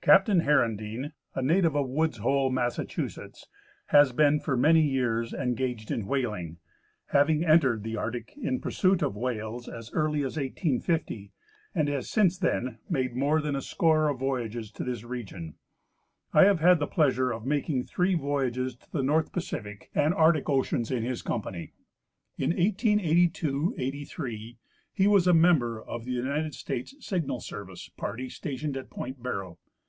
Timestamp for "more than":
13.16-13.52